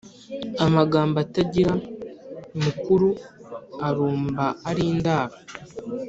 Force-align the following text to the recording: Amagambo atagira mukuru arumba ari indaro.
Amagambo 0.65 1.15
atagira 1.25 1.73
mukuru 2.63 3.09
arumba 3.87 4.45
ari 4.69 4.83
indaro. 4.93 5.35